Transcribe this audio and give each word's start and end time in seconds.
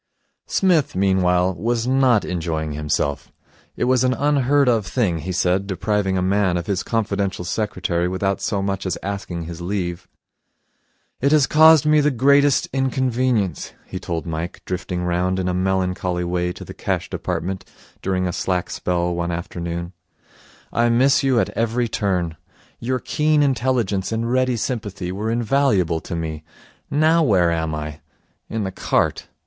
Psmith, 0.47 0.95
meanwhile, 0.95 1.53
was 1.53 1.85
not 1.85 2.25
enjoying 2.25 2.71
himself. 2.71 3.31
It 3.77 3.83
was 3.83 4.03
an 4.03 4.15
unheard 4.15 4.67
of 4.67 4.87
thing, 4.87 5.19
he 5.19 5.31
said, 5.31 5.67
depriving 5.67 6.17
a 6.17 6.23
man 6.23 6.57
of 6.57 6.65
his 6.65 6.81
confidential 6.81 7.45
secretary 7.45 8.07
without 8.07 8.41
so 8.41 8.63
much 8.63 8.87
as 8.87 8.97
asking 9.03 9.43
his 9.43 9.61
leave. 9.61 10.07
'It 11.19 11.31
has 11.31 11.45
caused 11.45 11.85
me 11.85 12.01
the 12.01 12.09
greatest 12.09 12.67
inconvenience,' 12.73 13.73
he 13.85 13.99
told 13.99 14.25
Mike, 14.25 14.63
drifting 14.65 15.03
round 15.03 15.37
in 15.37 15.47
a 15.47 15.53
melancholy 15.53 16.23
way 16.23 16.51
to 16.51 16.65
the 16.65 16.73
Cash 16.73 17.07
Department 17.11 17.63
during 18.01 18.25
a 18.27 18.33
slack 18.33 18.71
spell 18.71 19.13
one 19.13 19.29
afternoon. 19.29 19.93
'I 20.73 20.89
miss 20.89 21.21
you 21.21 21.39
at 21.39 21.49
every 21.49 21.87
turn. 21.87 22.37
Your 22.79 22.97
keen 22.97 23.43
intelligence 23.43 24.11
and 24.11 24.31
ready 24.31 24.57
sympathy 24.57 25.11
were 25.11 25.29
invaluable 25.29 26.01
to 26.01 26.15
me. 26.15 26.43
Now 26.89 27.21
where 27.21 27.51
am 27.51 27.75
I? 27.75 27.99
In 28.49 28.63
the 28.63 28.71
cart. 28.71 29.27